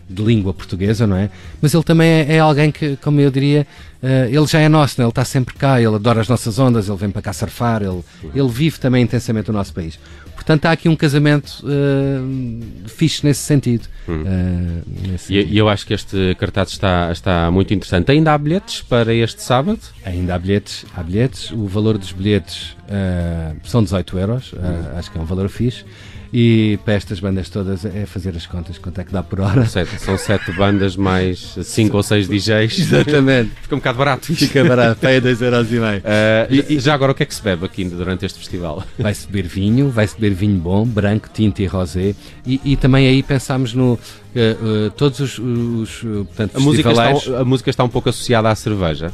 de 0.08 0.22
língua 0.22 0.54
portuguesa, 0.54 1.06
não 1.06 1.16
é? 1.16 1.30
Mas 1.60 1.74
ele 1.74 1.82
também 1.82 2.08
é, 2.08 2.36
é 2.36 2.38
alguém 2.38 2.70
que, 2.70 2.96
como 2.96 3.20
eu 3.20 3.30
diria, 3.30 3.66
uh, 4.02 4.06
ele 4.28 4.46
já 4.46 4.60
é 4.60 4.68
nosso, 4.68 4.94
não 4.98 5.04
é? 5.04 5.06
ele 5.06 5.10
está 5.10 5.24
sempre 5.24 5.54
cá, 5.54 5.80
ele 5.80 5.94
adora 5.94 6.20
as 6.20 6.28
nossas 6.28 6.58
ondas, 6.58 6.88
ele 6.88 6.96
vem 6.96 7.10
para 7.10 7.22
cá 7.22 7.32
surfar, 7.32 7.82
ele, 7.82 8.02
ele 8.34 8.48
vive 8.48 8.78
também 8.78 9.02
intensamente 9.02 9.50
o 9.50 9.52
nosso 9.52 9.72
país. 9.72 9.98
Portanto, 10.46 10.66
há 10.66 10.72
aqui 10.72 10.88
um 10.88 10.94
casamento 10.94 11.64
uh, 11.64 12.88
fixe 12.88 13.26
nesse 13.26 13.40
sentido. 13.40 13.88
Hum. 14.08 14.22
Uh, 14.22 15.08
nesse 15.08 15.34
e, 15.34 15.44
e, 15.44 15.58
eu 15.58 15.68
acho 15.68 15.84
que 15.84 15.92
este 15.92 16.36
cartaz 16.38 16.68
está, 16.68 17.10
está 17.10 17.50
muito 17.50 17.74
interessante. 17.74 18.12
Ainda 18.12 18.32
há 18.32 18.38
bilhetes 18.38 18.80
para 18.80 19.12
este 19.12 19.42
sábado? 19.42 19.80
Ainda 20.04 20.36
há 20.36 20.38
bilhetes. 20.38 20.86
Há 20.94 21.02
bilhetes. 21.02 21.50
O 21.50 21.66
valor 21.66 21.98
dos 21.98 22.12
bilhetes 22.12 22.76
uh, 22.82 23.56
são 23.64 23.82
18 23.82 24.18
euros. 24.20 24.52
Hum. 24.52 24.96
Acho 24.96 25.10
que 25.10 25.18
é 25.18 25.20
um 25.20 25.24
valor 25.24 25.48
fixe. 25.48 25.84
E 26.32 26.78
para 26.84 26.94
estas 26.94 27.20
bandas 27.20 27.48
todas 27.48 27.84
é 27.84 28.04
fazer 28.04 28.36
as 28.36 28.46
contas, 28.46 28.78
quanto 28.78 29.00
é 29.00 29.04
que 29.04 29.12
dá 29.12 29.22
por 29.22 29.40
hora. 29.40 29.64
Sete, 29.66 30.00
são 30.00 30.18
sete 30.18 30.52
bandas 30.52 30.96
mais 30.96 31.56
cinco 31.62 31.96
ou 31.96 32.02
seis 32.02 32.28
DJs. 32.28 32.78
Exatamente. 32.78 33.52
Fica 33.62 33.74
um 33.74 33.78
bocado 33.78 33.98
barato. 33.98 34.34
Fica 34.34 34.64
barato, 34.64 35.06
é 35.06 35.20
2,5€. 35.20 35.42
euros 35.42 35.72
e 35.72 35.74
meio. 35.74 35.98
Uh, 36.00 36.72
e, 36.72 36.80
já 36.80 36.94
agora 36.94 37.12
o 37.12 37.14
que 37.14 37.22
é 37.22 37.26
que 37.26 37.34
se 37.34 37.42
bebe 37.42 37.64
aqui 37.64 37.84
durante 37.84 38.26
este 38.26 38.38
festival? 38.38 38.84
Vai-se 38.98 39.26
beber 39.26 39.48
vinho, 39.48 39.88
vai-se 39.88 40.14
beber 40.14 40.34
vinho 40.34 40.58
bom, 40.58 40.84
branco, 40.84 41.28
tinto 41.32 41.60
e 41.60 41.66
rosé. 41.66 42.14
E, 42.44 42.60
e 42.64 42.76
também 42.76 43.06
aí 43.06 43.22
pensamos 43.22 43.72
no. 43.72 43.94
Uh, 43.94 44.86
uh, 44.86 44.90
todos 44.90 45.20
os, 45.20 45.38
os 45.38 46.00
portanto, 46.00 46.56
a, 46.56 46.60
música 46.60 46.90
está, 46.90 47.40
a 47.40 47.44
música 47.44 47.70
está 47.70 47.84
um 47.84 47.88
pouco 47.88 48.08
associada 48.08 48.50
à 48.50 48.54
cerveja. 48.54 49.12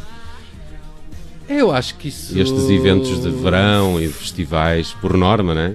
Eu 1.49 1.71
acho 1.73 1.97
que 1.97 2.09
isso. 2.09 2.38
Estes 2.38 2.71
eventos 2.71 3.23
de 3.23 3.31
verão 3.31 4.00
e 4.00 4.07
de 4.07 4.12
festivais, 4.12 4.92
por 5.00 5.16
norma, 5.16 5.54
não 5.54 5.61
é? 5.61 5.75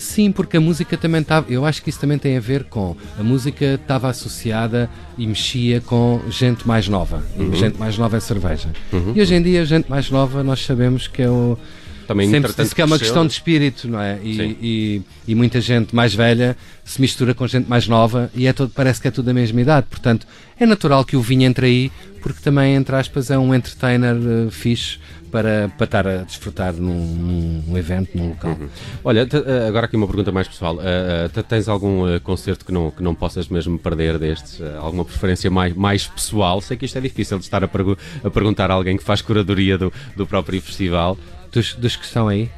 Sim, 0.00 0.32
porque 0.32 0.56
a 0.56 0.60
música 0.60 0.96
também 0.96 1.20
estava. 1.20 1.52
Eu 1.52 1.66
acho 1.66 1.82
que 1.82 1.90
isso 1.90 2.00
também 2.00 2.16
tem 2.16 2.34
a 2.34 2.40
ver 2.40 2.64
com. 2.64 2.96
A 3.18 3.22
música 3.22 3.74
estava 3.74 4.08
associada 4.08 4.88
e 5.18 5.26
mexia 5.26 5.82
com 5.82 6.22
gente 6.30 6.66
mais 6.66 6.88
nova. 6.88 7.22
Uhum. 7.38 7.54
gente 7.54 7.78
mais 7.78 7.98
nova 7.98 8.16
é 8.16 8.20
cerveja. 8.20 8.70
Uhum. 8.90 9.12
E 9.14 9.20
hoje 9.20 9.34
em 9.34 9.42
dia, 9.42 9.60
a 9.60 9.64
gente 9.66 9.90
mais 9.90 10.10
nova, 10.10 10.42
nós 10.42 10.64
sabemos 10.64 11.06
que 11.06 11.20
é 11.20 11.28
o. 11.28 11.58
Também 12.06 12.30
Sempre 12.30 12.50
se 12.50 12.62
diz 12.62 12.72
que 12.72 12.80
é 12.80 12.84
uma 12.86 12.98
questão 12.98 13.26
de 13.26 13.34
espírito, 13.34 13.86
não 13.86 14.00
é? 14.00 14.18
E, 14.24 14.40
e, 14.60 15.02
e, 15.28 15.34
muita 15.34 15.60
gente 15.60 15.94
mais 15.94 16.14
velha 16.14 16.56
se 16.82 16.98
mistura 16.98 17.34
com 17.34 17.46
gente 17.46 17.68
mais 17.68 17.86
nova 17.86 18.30
e 18.34 18.48
é 18.48 18.52
todo, 18.52 18.72
parece 18.74 19.00
que 19.00 19.06
é 19.06 19.10
tudo 19.10 19.26
da 19.26 19.34
mesma 19.34 19.60
idade. 19.60 19.86
Portanto, 19.88 20.26
é 20.58 20.64
natural 20.64 21.04
que 21.04 21.14
o 21.14 21.20
vinho 21.20 21.42
entre 21.42 21.66
aí, 21.66 21.92
porque 22.22 22.40
também, 22.42 22.74
entre 22.74 22.96
aspas, 22.96 23.30
é 23.30 23.38
um 23.38 23.54
entertainer 23.54 24.16
uh, 24.16 24.50
fixe 24.50 24.98
para, 25.30 25.70
para 25.76 25.84
estar 25.84 26.06
a 26.06 26.16
desfrutar 26.18 26.74
num, 26.74 27.62
num 27.66 27.78
evento, 27.78 28.16
num 28.16 28.30
local. 28.30 28.56
Uhum. 28.58 28.68
Olha, 29.04 29.26
eh, 29.30 29.68
agora 29.68 29.86
aqui 29.86 29.96
uma 29.96 30.06
pergunta 30.06 30.32
mais 30.32 30.48
pessoal. 30.48 30.76
Uh, 30.76 31.42
tens 31.44 31.68
algum 31.68 32.04
uh, 32.04 32.20
concerto 32.20 32.64
que 32.64 32.72
não, 32.72 32.90
que 32.90 33.02
não 33.02 33.14
possas 33.14 33.48
mesmo 33.48 33.78
perder 33.78 34.18
destes? 34.18 34.58
Uh, 34.58 34.78
alguma 34.80 35.04
preferência 35.04 35.50
mais, 35.50 35.74
mais 35.74 36.06
pessoal? 36.06 36.60
Sei 36.60 36.76
que 36.76 36.84
isto 36.84 36.98
é 36.98 37.00
difícil 37.00 37.38
de 37.38 37.44
estar 37.44 37.62
a, 37.62 37.68
pergu 37.68 37.96
a 38.22 38.30
perguntar 38.30 38.70
a 38.70 38.74
alguém 38.74 38.96
que 38.96 39.04
faz 39.04 39.22
curadoria 39.22 39.78
do, 39.78 39.92
do 40.16 40.26
próprio 40.26 40.60
festival. 40.60 41.16
Dos, 41.52 41.74
dos 41.74 41.96
que 41.96 42.04
estão 42.04 42.28
aí? 42.28 42.50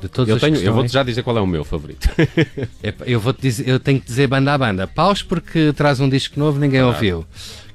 De 0.00 0.08
todos 0.08 0.28
eu, 0.28 0.38
tenho, 0.38 0.56
eu 0.56 0.74
vou-te 0.74 0.92
já 0.92 1.02
dizer 1.02 1.22
qual 1.22 1.38
é 1.38 1.40
o 1.40 1.46
meu 1.46 1.64
favorito. 1.64 2.08
eu, 3.06 3.20
vou 3.20 3.32
dizer, 3.32 3.68
eu 3.68 3.78
tenho 3.78 4.00
que 4.00 4.06
dizer 4.06 4.26
banda 4.26 4.52
a 4.52 4.58
banda. 4.58 4.86
Paus 4.86 5.22
porque 5.22 5.72
traz 5.72 6.00
um 6.00 6.08
disco 6.08 6.38
novo, 6.38 6.58
ninguém 6.58 6.80
ah. 6.80 6.88
ouviu. 6.88 7.24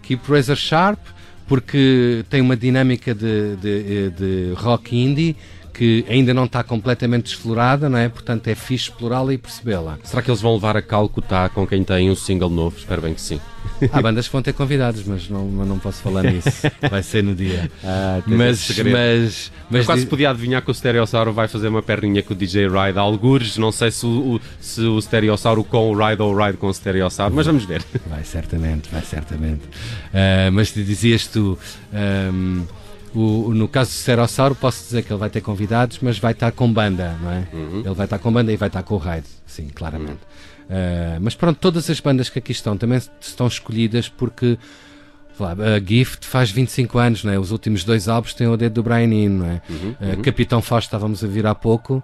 Keep 0.04 0.30
Razor 0.30 0.58
Sharp 0.58 1.00
porque 1.48 2.26
tem 2.30 2.42
uma 2.42 2.56
dinâmica 2.56 3.16
de, 3.16 3.56
de, 3.56 4.10
de 4.12 4.54
rock 4.56 4.96
indie 4.96 5.36
que 5.78 6.04
ainda 6.10 6.34
não 6.34 6.46
está 6.46 6.64
completamente 6.64 7.28
explorada, 7.28 7.88
não 7.88 8.00
é? 8.00 8.10
Portanto, 8.10 8.48
é 8.48 8.56
fixe 8.56 8.90
explorá-la 8.90 9.34
e 9.34 9.38
percebê-la. 9.38 10.00
Será 10.04 10.24
que 10.24 10.32
eles 10.32 10.42
vão 10.42 10.56
levar 10.56 10.76
a 10.76 10.82
Calcutá 10.82 11.50
com 11.50 11.68
quem 11.68 11.84
tem 11.84 12.10
um 12.10 12.16
single 12.16 12.50
novo? 12.50 12.76
Espero 12.78 13.02
bem 13.02 13.14
que 13.14 13.22
sim. 13.22 13.40
Há 13.92 14.02
bandas 14.02 14.26
que 14.26 14.34
vão 14.34 14.42
ter 14.42 14.54
convidados, 14.54 15.04
mas 15.06 15.30
não, 15.30 15.46
não 15.46 15.78
posso 15.78 16.02
falar 16.02 16.24
nisso. 16.32 16.50
Vai 16.90 17.04
ser 17.04 17.24
no 17.24 17.36
dia. 17.36 17.70
Ah, 17.84 18.22
mas, 18.26 18.76
mas, 18.80 19.52
mas, 19.70 19.82
Eu 19.82 19.86
quase 19.86 20.02
diz... 20.02 20.10
podia 20.10 20.32
adivinhar 20.32 20.64
que 20.64 20.72
o 20.72 20.74
Stereossauro 20.74 21.32
vai 21.32 21.48
fazer 21.48 21.68
uma 21.68 21.84
perninha 21.84 22.24
com 22.24 22.34
o 22.34 22.36
DJ 22.36 22.68
Ride 22.68 22.98
algures. 22.98 23.58
Não 23.58 23.72
sei 23.72 23.92
se 23.92 24.06
o, 24.06 24.42
se 24.60 24.82
o 24.82 25.00
Stereossauro 25.00 25.64
com 25.64 25.92
o 25.92 26.08
Ride 26.08 26.22
ou 26.22 26.34
o 26.34 26.44
Ride 26.44 26.58
com 26.58 26.68
o 26.68 26.74
Stereossauro, 26.74 27.36
mas 27.36 27.46
vamos 27.46 27.66
ver. 27.66 27.84
Vai 28.08 28.24
certamente, 28.24 28.90
vai 28.90 29.04
certamente. 29.04 29.66
Uh, 29.66 30.52
mas 30.52 30.72
te 30.72 30.84
dizias 30.84 31.28
tu. 31.28 31.58
Um, 31.94 32.64
O, 33.16 33.54
no 33.54 33.68
caso 33.68 33.92
do 33.92 33.94
Serossauro, 33.94 34.54
posso 34.56 34.84
dizer 34.84 35.04
que 35.04 35.12
ele 35.12 35.20
vai 35.20 35.30
ter 35.30 35.42
convidados, 35.42 36.00
mas 36.02 36.20
vai 36.20 36.34
estar 36.34 36.52
com 36.52 36.72
banda, 36.72 37.18
não 37.22 37.32
é? 37.32 37.48
Uhum. 37.54 37.80
Ele 37.86 37.94
vai 37.94 38.06
estar 38.06 38.20
com 38.20 38.32
banda 38.32 38.52
e 38.52 38.58
vai 38.58 38.68
estar 38.68 38.84
com 38.84 38.96
o 38.96 38.98
raid, 38.98 39.26
sim, 39.46 39.68
claramente. 39.74 40.20
Uh, 40.70 41.18
mas 41.22 41.34
pronto, 41.34 41.58
todas 41.60 41.90
as 41.90 42.00
bandas 42.00 42.30
que 42.30 42.40
aqui 42.40 42.52
estão 42.52 42.78
também 42.78 43.00
estão 43.22 43.48
escolhidas 43.48 44.10
porque 44.10 44.58
a 45.40 45.80
Gift 45.86 46.26
faz 46.26 46.50
25 46.52 46.98
anos, 46.98 47.24
não 47.24 47.32
é? 47.32 47.40
Os 47.40 47.52
últimos 47.52 47.84
dois 47.84 48.08
álbuns 48.08 48.34
têm 48.34 48.48
o 48.48 48.58
dedo 48.58 48.74
do 48.74 48.84
Brian 48.84 49.14
Eno, 49.14 49.40
não 49.40 49.46
é? 49.46 49.62
Uhum, 49.70 49.96
Uh, 50.00 50.16
uhum. 50.16 50.22
Capitão 50.22 50.62
Fausto 50.62 50.88
estávamos 50.88 51.24
a 51.24 51.28
vir 51.28 51.46
há 51.46 51.56
pouco. 51.56 52.04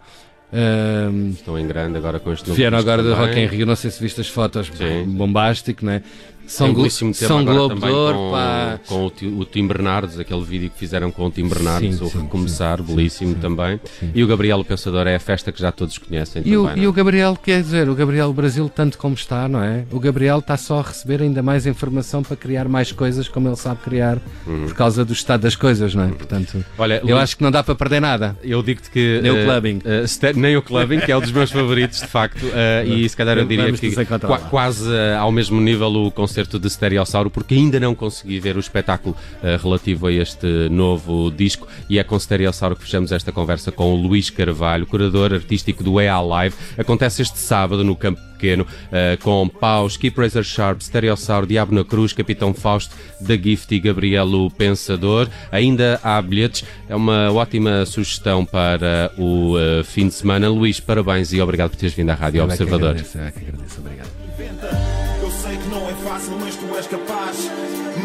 Uh, 0.54 1.32
Estão 1.32 1.58
em 1.58 1.66
grande 1.66 1.98
agora 1.98 2.20
com 2.20 2.32
este 2.32 2.48
novo 2.48 2.56
vieram 2.56 2.78
agora 2.78 3.02
do. 3.02 3.16
Rock 3.16 3.40
in 3.40 3.48
Rio, 3.48 3.66
não 3.66 3.76
sei 3.76 3.90
se 3.90 4.00
viste 4.00 4.22
as 4.22 4.28
fotos, 4.28 4.72
Sim. 4.76 5.06
bombástico, 5.08 5.84
não 5.84 5.94
é? 5.94 6.04
São, 6.48 6.68
É 6.68 6.70
um 6.70 6.74
glo 6.74 6.84
belíssimo 6.84 7.14
tema 7.14 7.28
São 7.28 7.46
Globo 7.46 7.76
de 7.76 7.82
também 7.82 7.96
Ouro, 7.96 8.18
com, 8.18 8.32
pá. 8.32 8.80
com 8.88 8.96
o, 9.06 9.40
o 9.40 9.46
Tim 9.46 9.66
Bernardes, 9.68 10.20
aquele 10.20 10.42
vídeo 10.44 10.70
que 10.70 10.78
fizeram 10.78 11.12
com 11.12 11.26
o 11.28 11.32
Tim 11.32 11.48
Bernardes, 11.48 11.98
Sim, 11.98 12.04
o 12.04 12.10
sim, 12.10 12.22
Recomeçar, 12.22 12.82
belíssimo 12.84 13.36
também. 13.36 13.80
E 14.14 14.24
o 14.24 14.28
Gabriel 14.28 14.60
o 14.60 14.66
Pensador 14.66 15.08
é 15.08 15.16
a 15.16 15.20
festa 15.20 15.52
que 15.52 15.60
já 15.60 15.72
todos 15.72 15.98
conhecem 15.98 16.42
E 16.46 16.56
o, 16.58 16.64
também. 16.64 16.78
e 16.78 16.82
não 16.82 16.86
é? 16.86 16.88
o 16.90 16.94
Gabriel, 16.94 17.38
quer 17.42 17.62
dizer, 17.62 17.88
o 17.90 17.96
Gabriel 17.96 18.30
o 18.30 18.34
Brasil, 18.34 18.70
tanto 18.74 18.98
como 18.98 19.16
está, 19.16 19.48
não 19.48 19.64
é? 19.64 19.86
O 19.92 20.00
Gabriel 20.00 20.40
está 20.40 20.58
só 20.58 20.80
a 20.80 20.84
receber 20.84 21.22
ainda 21.22 21.42
mais 21.42 21.66
informação 21.66 22.22
para 22.24 22.36
criar 22.36 22.68
mais 22.68 22.92
coisas 22.92 23.28
como 23.28 23.48
ele 23.48 23.56
sabe 23.56 23.80
criar, 23.82 24.18
Uhum. 24.46 24.66
por 24.66 24.74
causa 24.76 25.06
do 25.06 25.14
estado 25.14 25.42
das 25.42 25.56
coisas, 25.56 25.96
não 25.96 26.04
é? 26.04 26.08
Portanto, 26.10 26.64
Olha, 26.78 26.96
eu 27.04 27.08
Luís, 27.16 27.18
acho 27.24 27.38
que 27.38 27.44
não 27.44 27.52
dá 27.52 27.64
para 27.64 27.76
perder 27.76 28.02
nada. 28.02 28.36
eu 28.44 28.62
digo-te 28.62 28.90
que. 28.90 29.20
Nem 29.22 29.32
o 29.32 29.38
eh, 29.38 29.46
clubbing. 29.46 29.82
ste- 30.06 30.34
nem 30.34 30.58
o 30.58 30.62
clubbing, 30.62 31.00
que 31.00 31.12
é 31.12 31.18
um 31.18 31.22
dos 31.22 31.32
meus 31.32 31.52
favoritos, 31.52 32.00
de 32.00 32.08
facto. 32.08 32.46
eh, 32.54 32.84
e 32.86 33.08
se 33.08 33.16
calhar 33.16 33.38
eu 33.38 33.46
diria 33.46 33.72
que 33.72 33.94
lá. 34.28 34.38
quase 34.50 34.92
eh, 34.94 35.16
ao 35.16 35.32
mesmo 35.32 35.60
nível 35.62 35.88
o 35.88 36.12
concerto 36.34 36.58
de 36.58 36.68
Stereossauro, 36.68 37.30
porque 37.30 37.54
ainda 37.54 37.80
não 37.80 37.94
consegui 37.94 38.40
ver 38.40 38.58
o 38.58 38.60
espetáculo 38.60 39.16
eh, 39.44 39.56
relativo 39.62 40.08
a 40.08 40.12
este 40.12 40.68
novo 40.68 41.30
disco. 41.30 41.68
E 41.88 42.00
é 42.00 42.04
com 42.04 42.18
Stereossauro 42.18 42.76
que 42.76 42.82
fechamos 42.82 43.12
esta 43.12 43.32
conversa 43.32 43.72
com 43.72 43.94
o 43.94 43.96
Luís 43.96 44.32
Carvalho, 44.32 44.88
curador 44.88 45.32
artístico 45.32 45.84
do 45.84 46.02
EA 46.02 46.20
Live. 46.20 46.56
Acontece 46.76 47.22
este 47.22 47.38
sábado 47.38 47.84
no 47.84 47.96
Campo 47.96 48.20
Pequeno, 48.34 48.66
eh, 48.92 49.16
com 49.22 49.48
Paus, 49.48 49.96
Keep 49.96 50.20
Razor 50.20 50.44
Sharp, 50.44 50.82
Stereossauro, 50.82 51.46
Diabo 51.46 51.76
na 51.76 51.84
Cruz, 51.84 52.14
Capitão 52.14 52.52
Fausto, 52.52 52.96
Da 53.22 53.38
Gift 53.38 53.72
e 53.76 53.80
Gabriel 53.80 54.28
o 54.34 54.50
Pensador. 54.50 55.30
Ainda 55.52 56.00
há 56.04 56.20
bilhetes, 56.20 56.66
é 56.90 56.96
uma 56.96 57.32
ótima 57.32 57.86
sugestão 57.86 58.44
para 58.44 59.12
o 59.20 59.56
eh, 59.60 59.84
fim 59.84 60.08
de 60.08 60.16
semana. 60.16 60.50
Luís, 60.50 60.80
parabéns 60.80 61.32
e 61.32 61.40
obrigado 61.40 61.70
por 61.70 61.78
teres 61.78 61.94
vindo 61.94 62.10
à 62.10 62.16
Rádio 62.16 62.42
é 62.42 62.48
que 62.48 62.54
Observador. 62.54 62.90
agradeço, 62.90 63.18
eu 63.20 63.24
é 63.24 63.32
que 63.32 63.40
agradeço, 63.40 63.80
obrigado. 63.80 64.23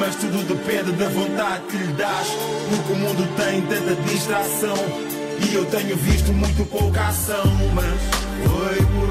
Mas 0.08 0.16
tudo 0.16 0.42
depende 0.42 0.92
da 0.92 1.06
vontade 1.10 1.64
que 1.66 1.76
lhe 1.76 1.92
dás. 1.92 2.28
Porque 2.70 2.92
o 2.94 2.96
mundo 2.96 3.28
tem 3.36 3.60
tanta 3.60 3.94
distração. 4.08 4.74
E 5.46 5.54
eu 5.54 5.66
tenho 5.66 5.94
visto 5.98 6.32
muito 6.32 6.64
pouca 6.70 7.08
ação. 7.08 7.44
Mas 7.74 7.84
foi 8.48 8.76
por 8.86 9.07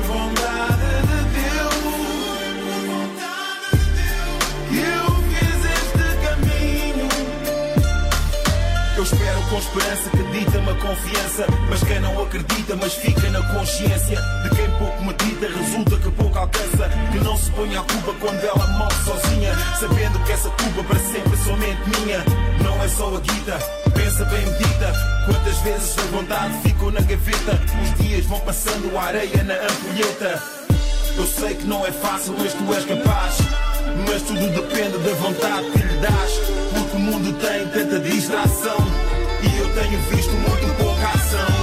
com 9.49 9.57
esperança 9.57 10.09
que 10.09 10.23
dita-me 10.23 10.69
a 10.69 10.75
confiança. 10.75 11.45
Mas 11.69 11.83
quem 11.83 11.99
não 11.99 12.23
acredita, 12.23 12.75
mas 12.75 12.93
fica 12.93 13.29
na 13.29 13.41
consciência 13.53 14.21
de 14.43 14.55
quem 14.55 14.69
pouco 14.77 15.03
medita, 15.03 15.47
resulta 15.47 15.97
que 15.97 16.11
pouco 16.11 16.37
alcança. 16.37 16.89
Que 17.11 17.19
não 17.19 17.37
se 17.37 17.49
ponha 17.51 17.79
a 17.79 17.83
culpa 17.83 18.13
quando 18.19 18.43
ela 18.43 18.67
morre 18.67 18.95
sozinha, 19.05 19.53
sabendo 19.79 20.19
que 20.25 20.31
essa 20.31 20.49
culpa 20.49 20.83
para 20.83 20.99
sempre 20.99 21.33
é 21.33 21.43
somente 21.43 21.81
minha. 21.99 22.25
Não 22.63 22.83
é 22.83 22.87
só 22.89 23.15
a 23.15 23.19
guita, 23.19 23.57
pensa 23.93 24.25
bem 24.25 24.45
medita. 24.45 24.93
Quantas 25.25 25.57
vezes 25.59 25.97
a 25.97 26.01
vontade 26.15 26.53
ficou 26.63 26.91
na 26.91 27.01
gaveta? 27.01 27.61
Os 27.83 28.05
dias 28.05 28.25
vão 28.25 28.39
passando 28.41 28.97
a 28.97 29.03
areia 29.03 29.43
na 29.43 29.53
ampulheta. 29.53 30.43
Eu 31.17 31.25
sei 31.25 31.55
que 31.55 31.65
não 31.65 31.85
é 31.85 31.91
fácil, 31.91 32.35
mas 32.37 32.53
tu 32.53 32.73
és 32.73 32.85
capaz. 32.85 33.37
Mas 34.07 34.21
tudo 34.21 34.47
depende 34.49 34.97
da 34.99 35.13
vontade 35.15 35.71
que 35.71 35.79
lhe 35.79 35.97
dás. 35.97 36.31
Porque 36.73 36.95
o 36.95 36.99
mundo 36.99 37.33
tem 37.39 37.67
tanta 37.69 37.99
distração. 37.99 39.06
Tenho 39.77 40.01
visto 40.09 40.33
muito 40.33 40.73
pouca 40.79 41.07
ação. 41.09 41.56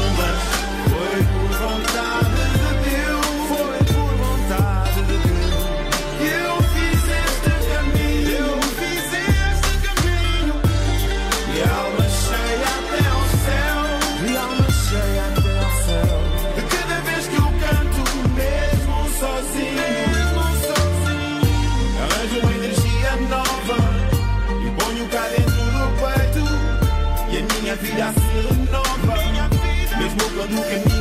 Mesmo 30.47 30.63
quando 30.63 30.94